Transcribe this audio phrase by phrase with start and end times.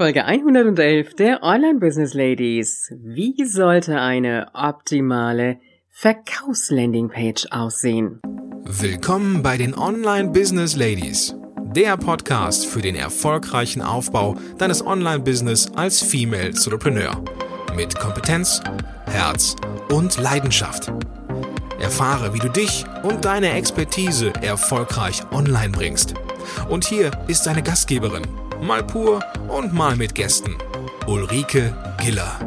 [0.00, 2.94] Folge 111 der Online Business Ladies.
[3.02, 5.58] Wie sollte eine optimale
[5.90, 8.20] Verkaufslandingpage aussehen?
[8.62, 11.34] Willkommen bei den Online Business Ladies,
[11.74, 17.20] der Podcast für den erfolgreichen Aufbau deines Online Business als Female Entrepreneur
[17.74, 18.62] mit Kompetenz,
[19.06, 19.56] Herz
[19.90, 20.92] und Leidenschaft.
[21.80, 26.14] Erfahre, wie du dich und deine Expertise erfolgreich online bringst.
[26.68, 28.22] Und hier ist deine Gastgeberin
[28.60, 30.56] mal pur und mal mit Gästen.
[31.06, 32.38] Ulrike Giller.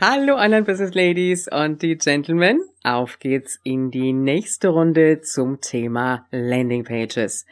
[0.00, 2.60] Hallo Online Business Ladies und die Gentlemen.
[2.84, 7.46] Auf geht's in die nächste Runde zum Thema Landing Pages.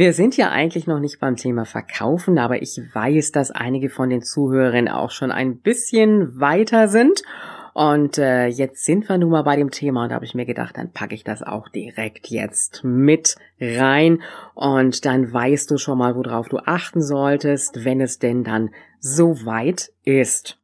[0.00, 4.08] Wir sind ja eigentlich noch nicht beim Thema Verkaufen, aber ich weiß, dass einige von
[4.08, 7.22] den Zuhörern auch schon ein bisschen weiter sind.
[7.74, 10.46] Und äh, jetzt sind wir nun mal bei dem Thema und da habe ich mir
[10.46, 14.22] gedacht, dann packe ich das auch direkt jetzt mit rein
[14.54, 19.44] und dann weißt du schon mal, worauf du achten solltest, wenn es denn dann so
[19.44, 20.58] weit ist.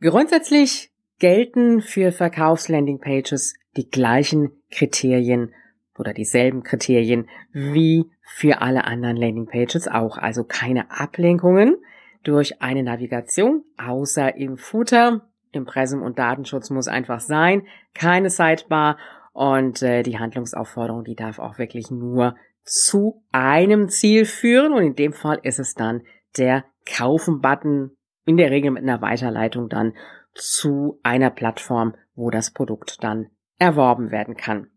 [0.00, 5.52] Grundsätzlich gelten für Verkaufslandingpages die gleichen Kriterien
[5.98, 10.18] oder dieselben Kriterien wie für alle anderen Landingpages auch.
[10.18, 11.76] Also keine Ablenkungen
[12.24, 15.22] durch eine Navigation, außer im Footer.
[15.52, 17.62] Impressum und Datenschutz muss einfach sein.
[17.94, 18.98] Keine Sidebar
[19.32, 24.96] und äh, die Handlungsaufforderung, die darf auch wirklich nur zu einem Ziel führen und in
[24.96, 26.02] dem Fall ist es dann
[26.36, 27.92] der Kaufen-Button,
[28.26, 29.94] in der Regel mit einer Weiterleitung dann
[30.34, 34.68] zu einer Plattform, wo das Produkt dann erworben werden kann.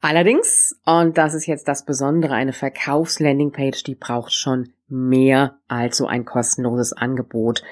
[0.00, 6.06] Allerdings, und das ist jetzt das Besondere, eine Verkaufslandingpage, die braucht schon mehr als so
[6.06, 7.62] ein kostenloses Angebot,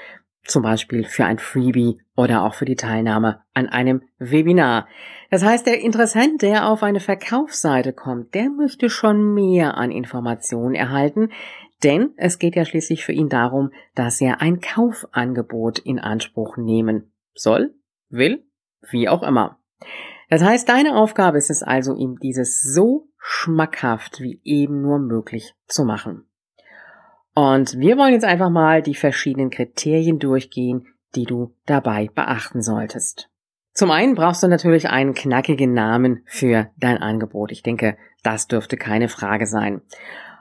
[0.43, 4.87] zum Beispiel für ein Freebie oder auch für die Teilnahme an einem Webinar.
[5.31, 10.75] Das heißt, der Interessent, der auf eine Verkaufsseite kommt, der möchte schon mehr an Informationen
[10.75, 11.29] erhalten,
[11.83, 17.11] denn es geht ja schließlich für ihn darum, dass er ein Kaufangebot in Anspruch nehmen
[17.33, 17.73] soll,
[18.09, 18.45] will,
[18.89, 19.59] wie auch immer.
[20.29, 25.53] Das heißt, deine Aufgabe ist es also, ihm dieses so schmackhaft wie eben nur möglich
[25.67, 26.27] zu machen.
[27.33, 33.29] Und wir wollen jetzt einfach mal die verschiedenen Kriterien durchgehen, die du dabei beachten solltest.
[33.73, 37.51] Zum einen brauchst du natürlich einen knackigen Namen für dein Angebot.
[37.51, 39.81] Ich denke, das dürfte keine Frage sein.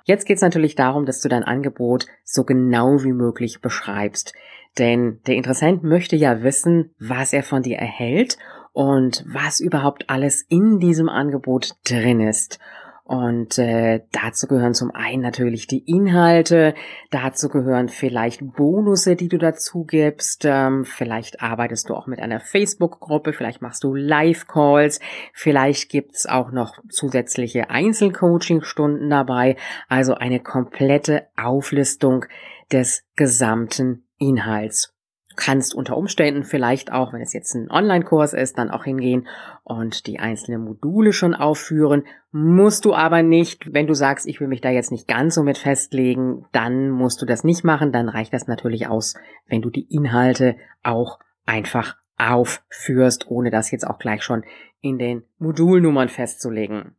[0.04, 4.34] Jetzt geht es natürlich darum, dass du dein Angebot so genau wie möglich beschreibst.
[4.78, 8.38] Denn der Interessent möchte ja wissen, was er von dir erhält
[8.74, 12.58] und was überhaupt alles in diesem Angebot drin ist.
[13.04, 16.74] Und äh, dazu gehören zum einen natürlich die Inhalte,
[17.10, 22.40] dazu gehören vielleicht Bonusse, die du dazu gibst, ähm, vielleicht arbeitest du auch mit einer
[22.40, 25.00] Facebook-Gruppe, vielleicht machst du Live-Calls,
[25.34, 32.24] vielleicht gibt's auch noch zusätzliche Einzelcoaching-Stunden dabei, also eine komplette Auflistung
[32.72, 34.93] des gesamten Inhalts
[35.36, 39.26] kannst unter Umständen vielleicht auch, wenn es jetzt ein Online-Kurs ist, dann auch hingehen
[39.62, 42.04] und die einzelnen Module schon aufführen.
[42.32, 45.42] Musst du aber nicht, wenn du sagst, ich will mich da jetzt nicht ganz so
[45.42, 47.92] mit festlegen, dann musst du das nicht machen.
[47.92, 49.14] Dann reicht das natürlich aus,
[49.46, 54.44] wenn du die Inhalte auch einfach aufführst, ohne das jetzt auch gleich schon
[54.80, 56.94] in den Modulnummern festzulegen.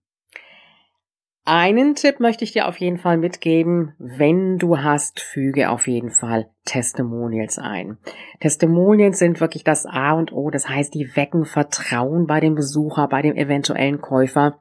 [1.47, 3.93] Einen Tipp möchte ich dir auf jeden Fall mitgeben.
[3.99, 7.99] Wenn du hast, füge auf jeden Fall Testimonials ein.
[8.39, 10.49] Testimonials sind wirklich das A und O.
[10.49, 14.59] Das heißt, die wecken Vertrauen bei dem Besucher, bei dem eventuellen Käufer.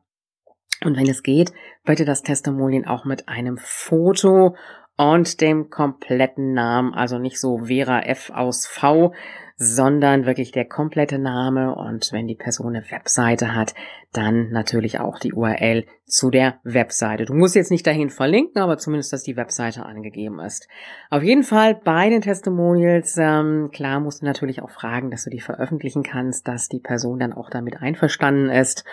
[0.84, 4.54] Und wenn es geht, bitte das Testimonial auch mit einem Foto
[4.96, 9.12] und dem kompletten Namen, also nicht so Vera F aus V,
[9.56, 13.74] sondern wirklich der komplette Name und wenn die Person eine Webseite hat,
[14.12, 17.24] dann natürlich auch die URL zu der Webseite.
[17.24, 20.68] Du musst jetzt nicht dahin verlinken, aber zumindest, dass die Webseite angegeben ist.
[21.08, 25.30] Auf jeden Fall bei den Testimonials, ähm, klar musst du natürlich auch fragen, dass du
[25.30, 28.84] die veröffentlichen kannst, dass die Person dann auch damit einverstanden ist.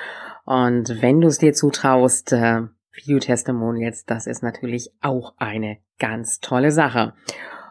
[0.46, 2.62] Und wenn du es dir zutraust, äh,
[2.94, 7.14] Video-Testimonials, das ist natürlich auch eine ganz tolle Sache.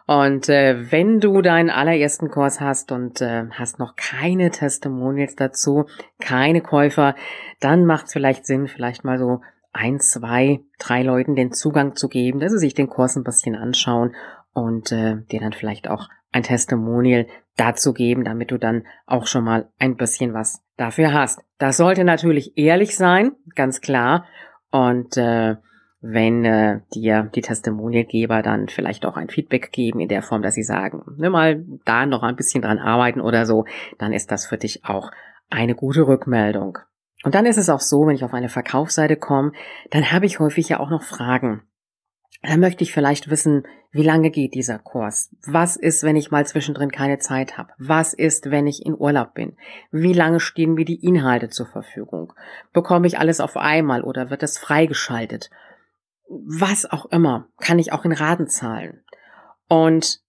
[0.07, 5.85] Und äh, wenn du deinen allerersten Kurs hast und äh, hast noch keine Testimonials dazu,
[6.19, 7.15] keine Käufer,
[7.59, 9.41] dann macht es vielleicht Sinn, vielleicht mal so
[9.73, 13.55] ein, zwei, drei Leuten den Zugang zu geben, dass sie sich den Kurs ein bisschen
[13.55, 14.13] anschauen
[14.53, 17.27] und äh, dir dann vielleicht auch ein Testimonial
[17.57, 21.41] dazu geben, damit du dann auch schon mal ein bisschen was dafür hast.
[21.57, 24.25] Das sollte natürlich ehrlich sein, ganz klar.
[24.71, 25.55] Und äh,
[26.01, 30.55] wenn äh, dir die Testimonialgeber dann vielleicht auch ein Feedback geben in der Form, dass
[30.55, 33.65] sie sagen, ne, mal da noch ein bisschen dran arbeiten oder so,
[33.99, 35.11] dann ist das für dich auch
[35.49, 36.79] eine gute Rückmeldung.
[37.23, 39.51] Und dann ist es auch so, wenn ich auf eine Verkaufsseite komme,
[39.91, 41.61] dann habe ich häufig ja auch noch Fragen.
[42.41, 45.35] Da möchte ich vielleicht wissen, wie lange geht dieser Kurs?
[45.45, 47.71] Was ist, wenn ich mal zwischendrin keine Zeit habe?
[47.77, 49.57] Was ist, wenn ich in Urlaub bin?
[49.91, 52.33] Wie lange stehen mir die Inhalte zur Verfügung?
[52.73, 55.51] Bekomme ich alles auf einmal oder wird das freigeschaltet?
[56.29, 59.03] Was auch immer, kann ich auch in Raten zahlen.
[59.67, 60.21] Und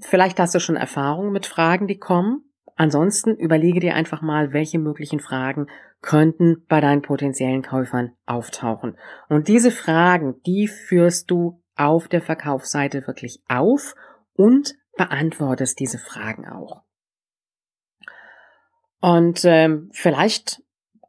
[0.00, 2.44] vielleicht hast du schon Erfahrungen mit Fragen, die kommen.
[2.76, 5.66] Ansonsten überlege dir einfach mal, welche möglichen Fragen
[6.00, 8.96] könnten bei deinen potenziellen Käufern auftauchen.
[9.28, 13.94] Und diese Fragen, die führst du auf der Verkaufsseite wirklich auf
[14.34, 16.82] und beantwortest diese Fragen auch.
[19.00, 20.62] Und ähm, vielleicht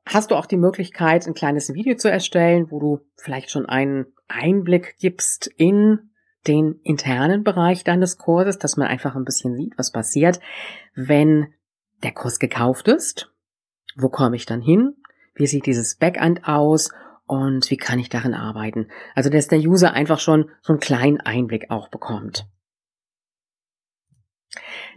[0.06, 4.08] hast du auch die Möglichkeit, ein kleines Video zu erstellen, wo du vielleicht schon einen
[4.28, 6.10] Einblick gibst in
[6.48, 10.40] den internen Bereich deines Kurses, dass man einfach ein bisschen sieht, was passiert,
[10.96, 11.54] wenn
[12.04, 13.32] der Kurs gekauft ist.
[13.96, 14.96] Wo komme ich dann hin?
[15.36, 16.92] Wie sieht dieses Backend aus?
[17.26, 18.90] Und wie kann ich darin arbeiten?
[19.16, 22.46] Also, dass der User einfach schon so einen kleinen Einblick auch bekommt.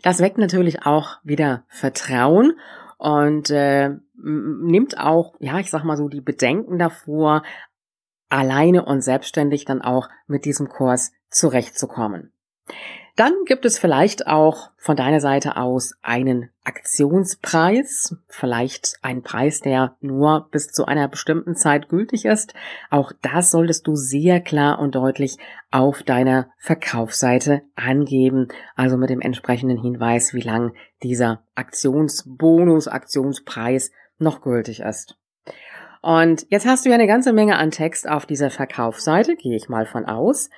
[0.02, 2.58] Das weckt natürlich auch wieder Vertrauen
[2.98, 7.42] und äh, nimmt auch, ja, ich sag mal so, die Bedenken davor,
[8.28, 12.32] alleine und selbstständig dann auch mit diesem Kurs zurechtzukommen.
[13.16, 19.96] Dann gibt es vielleicht auch von deiner Seite aus einen Aktionspreis, vielleicht einen Preis, der
[20.02, 22.52] nur bis zu einer bestimmten Zeit gültig ist.
[22.90, 25.38] Auch das solltest du sehr klar und deutlich
[25.70, 34.42] auf deiner Verkaufsseite angeben, also mit dem entsprechenden Hinweis, wie lang dieser Aktionsbonus, Aktionspreis noch
[34.42, 35.16] gültig ist.
[36.06, 39.68] Und jetzt hast du ja eine ganze Menge an Text auf dieser Verkaufsseite, gehe ich
[39.68, 40.50] mal von aus.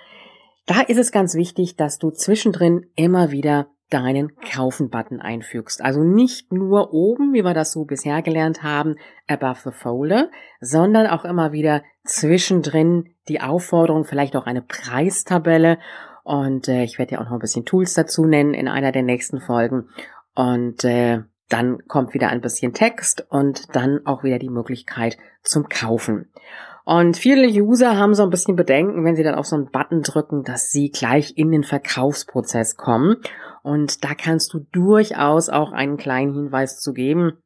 [0.66, 5.82] Da ist es ganz wichtig, dass du zwischendrin immer wieder deinen Kaufen-Button einfügst.
[5.82, 8.96] Also nicht nur oben, wie wir das so bisher gelernt haben,
[9.26, 10.28] above the folder,
[10.60, 15.78] sondern auch immer wieder zwischendrin die Aufforderung, vielleicht auch eine Preistabelle.
[16.24, 19.02] Und äh, ich werde dir auch noch ein bisschen Tools dazu nennen in einer der
[19.02, 19.88] nächsten Folgen.
[20.34, 25.68] Und äh, dann kommt wieder ein bisschen Text und dann auch wieder die Möglichkeit zum
[25.68, 26.30] Kaufen.
[26.84, 30.02] Und viele User haben so ein bisschen Bedenken, wenn sie dann auf so einen Button
[30.02, 33.16] drücken, dass sie gleich in den Verkaufsprozess kommen.
[33.62, 37.42] Und da kannst du durchaus auch einen kleinen Hinweis zu geben,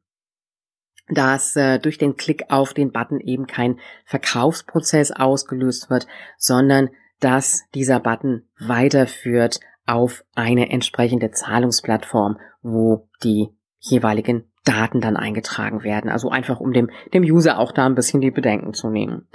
[1.09, 6.07] dass äh, durch den Klick auf den Button eben kein Verkaufsprozess ausgelöst wird,
[6.37, 6.89] sondern
[7.19, 13.49] dass dieser Button weiterführt auf eine entsprechende Zahlungsplattform, wo die
[13.83, 16.09] jeweiligen Daten dann eingetragen werden.
[16.09, 19.27] Also einfach um dem, dem User auch da ein bisschen die Bedenken zu nehmen.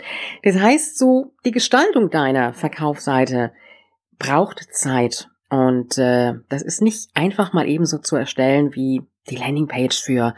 [0.42, 3.52] Das heißt so, die Gestaltung deiner Verkaufsseite
[4.18, 5.28] braucht Zeit.
[5.50, 10.34] Und äh, das ist nicht einfach mal ebenso zu erstellen wie die Landingpage für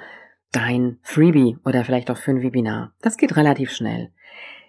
[0.53, 2.93] dein Freebie oder vielleicht auch für ein Webinar.
[3.01, 4.11] Das geht relativ schnell.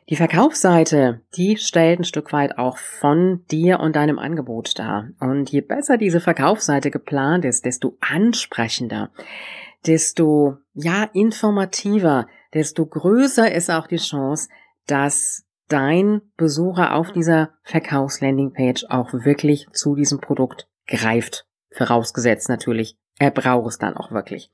[0.10, 5.10] Die Verkaufsseite, die stellt ein Stück weit auch von dir und deinem Angebot dar.
[5.20, 9.12] Und je besser diese Verkaufsseite geplant ist, desto ansprechender,
[9.86, 14.50] desto, ja, informativer, desto größer ist auch die Chance,
[14.88, 21.46] dass dein Besucher auf dieser Verkaufslandingpage auch wirklich zu diesem Produkt greift.
[21.70, 24.52] Vorausgesetzt natürlich, er braucht es dann auch wirklich.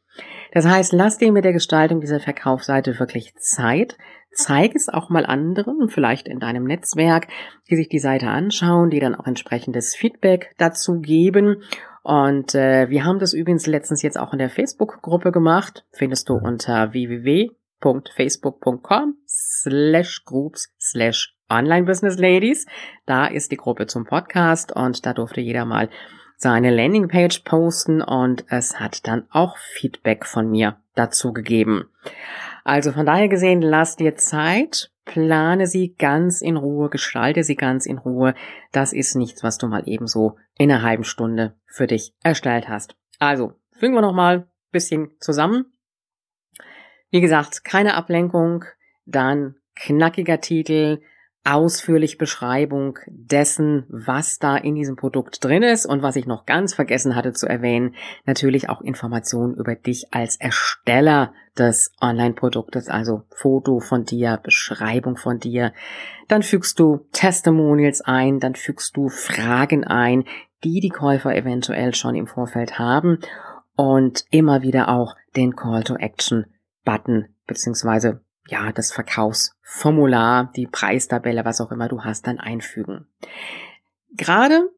[0.52, 3.98] Das heißt, lass dir mit der Gestaltung dieser Verkaufsseite wirklich Zeit.
[4.34, 7.28] Zeig es auch mal anderen, vielleicht in deinem Netzwerk,
[7.70, 11.64] die sich die Seite anschauen, die dann auch entsprechendes Feedback dazu geben.
[12.04, 15.86] Und äh, wir haben das übrigens letztens jetzt auch in der Facebook-Gruppe gemacht.
[15.92, 22.66] Findest du unter www.facebook.com slash groups slash Online Business Ladies.
[23.06, 25.90] Da ist die Gruppe zum Podcast und da durfte jeder mal
[26.38, 31.90] seine Landingpage posten und es hat dann auch Feedback von mir dazu gegeben.
[32.64, 37.86] Also von daher gesehen, lass dir Zeit, plane sie ganz in Ruhe, gestalte sie ganz
[37.86, 38.36] in Ruhe.
[38.72, 42.96] Das ist nichts, was du mal ebenso in einer halben Stunde für dich erstellt hast.
[43.20, 45.66] Also, fügen wir nochmal bisschen zusammen.
[47.10, 48.66] Wie gesagt, keine Ablenkung,
[49.06, 51.02] dann knackiger Titel,
[51.48, 56.74] ausführlich Beschreibung dessen, was da in diesem Produkt drin ist und was ich noch ganz
[56.74, 63.80] vergessen hatte zu erwähnen, natürlich auch Informationen über dich als Ersteller des Online-Produktes, also Foto
[63.80, 65.74] von dir, Beschreibung von dir.
[66.28, 70.26] Dann fügst du Testimonials ein, dann fügst du Fragen ein,
[70.64, 73.20] die die Käufer eventuell schon im Vorfeld haben
[73.76, 76.46] und immer wieder auch den Call to Action
[76.84, 83.08] Button beziehungsweise ja, das Verkaufsformular, die Preistabelle, was auch immer du hast, dann einfügen.
[84.16, 84.70] Gerade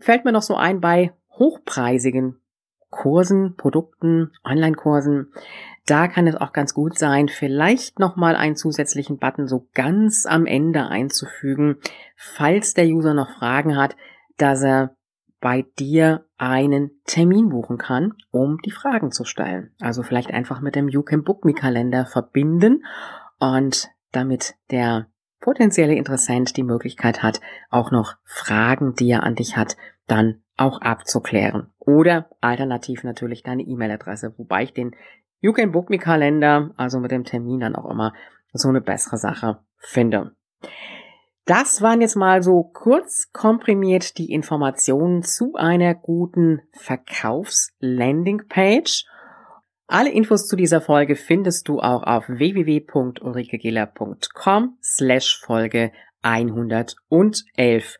[0.00, 2.36] fällt mir noch so ein bei hochpreisigen
[2.90, 5.32] Kursen, Produkten, Online-Kursen.
[5.86, 10.46] Da kann es auch ganz gut sein, vielleicht nochmal einen zusätzlichen Button so ganz am
[10.46, 11.78] Ende einzufügen,
[12.16, 13.96] falls der User noch Fragen hat,
[14.36, 14.94] dass er
[15.42, 19.74] bei dir einen Termin buchen kann, um die Fragen zu stellen.
[19.80, 22.84] Also vielleicht einfach mit dem You Can Book Me Kalender verbinden
[23.40, 25.08] und damit der
[25.40, 30.80] potenzielle Interessent die Möglichkeit hat, auch noch Fragen, die er an dich hat, dann auch
[30.80, 31.72] abzuklären.
[31.80, 34.94] Oder alternativ natürlich deine E-Mail-Adresse, wobei ich den
[35.40, 38.14] You Can Book Me Kalender, also mit dem Termin dann auch immer
[38.52, 40.36] so eine bessere Sache finde.
[41.44, 49.06] Das waren jetzt mal so kurz komprimiert die Informationen zu einer guten Verkaufs-Landing-Page.
[49.88, 55.90] Alle Infos zu dieser Folge findest du auch auf www.ulrikegiller.com slash Folge
[56.22, 57.96] 111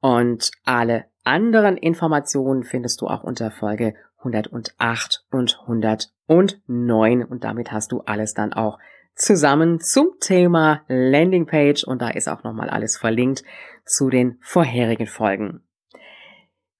[0.00, 7.92] und alle anderen Informationen findest du auch unter Folge 108 und 109 und damit hast
[7.92, 8.78] du alles dann auch
[9.16, 13.42] zusammen zum Thema Landingpage und da ist auch nochmal alles verlinkt
[13.84, 15.62] zu den vorherigen Folgen.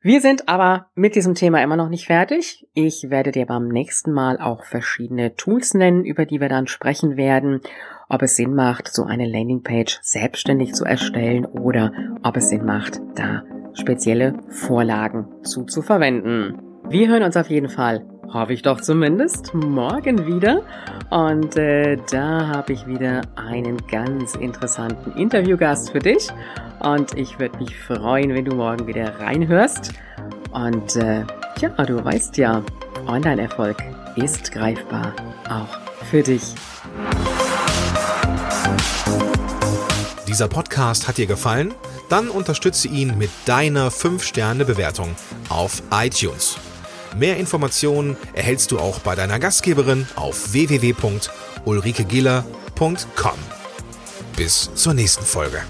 [0.00, 2.68] Wir sind aber mit diesem Thema immer noch nicht fertig.
[2.74, 7.16] Ich werde dir beim nächsten Mal auch verschiedene Tools nennen, über die wir dann sprechen
[7.16, 7.60] werden,
[8.08, 13.00] ob es Sinn macht, so eine Landingpage selbstständig zu erstellen oder ob es Sinn macht,
[13.16, 16.62] da spezielle Vorlagen zu, zu verwenden.
[16.88, 20.62] Wir hören uns auf jeden Fall hoffe ich doch zumindest, morgen wieder.
[21.10, 26.28] Und äh, da habe ich wieder einen ganz interessanten Interviewgast für dich.
[26.80, 29.92] Und ich würde mich freuen, wenn du morgen wieder reinhörst.
[30.52, 31.24] Und äh,
[31.60, 32.62] ja, du weißt ja,
[33.06, 33.76] Online-Erfolg
[34.16, 35.14] ist greifbar,
[35.48, 36.54] auch für dich.
[40.28, 41.72] Dieser Podcast hat dir gefallen?
[42.08, 45.16] Dann unterstütze ihn mit deiner 5-Sterne-Bewertung
[45.48, 46.58] auf iTunes.
[47.18, 53.38] Mehr Informationen erhältst du auch bei deiner Gastgeberin auf www.ulrikegiller.com.
[54.36, 55.62] Bis zur nächsten Folge.